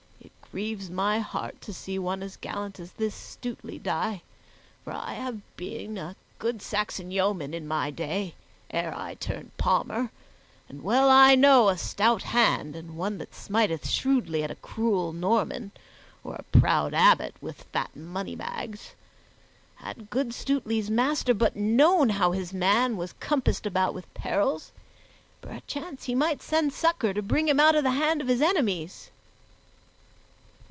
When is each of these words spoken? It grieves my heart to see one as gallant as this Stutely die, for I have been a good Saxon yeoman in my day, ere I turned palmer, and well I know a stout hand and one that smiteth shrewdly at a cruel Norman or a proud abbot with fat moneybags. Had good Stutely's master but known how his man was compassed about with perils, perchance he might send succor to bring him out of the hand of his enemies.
It 0.53 0.59
grieves 0.59 0.89
my 0.89 1.19
heart 1.19 1.61
to 1.61 1.73
see 1.73 1.97
one 1.97 2.21
as 2.21 2.35
gallant 2.35 2.77
as 2.77 2.91
this 2.91 3.15
Stutely 3.15 3.79
die, 3.79 4.21
for 4.83 4.91
I 4.91 5.13
have 5.13 5.39
been 5.55 5.97
a 5.97 6.17
good 6.39 6.61
Saxon 6.61 7.09
yeoman 7.09 7.53
in 7.53 7.65
my 7.69 7.89
day, 7.89 8.35
ere 8.69 8.93
I 8.93 9.13
turned 9.13 9.55
palmer, 9.55 10.11
and 10.67 10.83
well 10.83 11.09
I 11.09 11.35
know 11.35 11.69
a 11.69 11.77
stout 11.77 12.23
hand 12.23 12.75
and 12.75 12.97
one 12.97 13.17
that 13.19 13.33
smiteth 13.33 13.87
shrewdly 13.87 14.43
at 14.43 14.51
a 14.51 14.55
cruel 14.55 15.13
Norman 15.13 15.71
or 16.21 16.35
a 16.35 16.43
proud 16.59 16.93
abbot 16.93 17.33
with 17.39 17.63
fat 17.71 17.95
moneybags. 17.95 18.91
Had 19.77 20.09
good 20.09 20.33
Stutely's 20.33 20.89
master 20.89 21.33
but 21.33 21.55
known 21.55 22.09
how 22.09 22.33
his 22.33 22.51
man 22.53 22.97
was 22.97 23.13
compassed 23.21 23.65
about 23.65 23.93
with 23.93 24.13
perils, 24.13 24.73
perchance 25.41 26.03
he 26.03 26.13
might 26.13 26.41
send 26.41 26.73
succor 26.73 27.13
to 27.13 27.21
bring 27.21 27.47
him 27.47 27.57
out 27.61 27.73
of 27.75 27.85
the 27.85 27.91
hand 27.91 28.19
of 28.19 28.27
his 28.27 28.41
enemies. 28.41 29.11